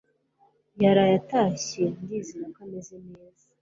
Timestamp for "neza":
3.09-3.45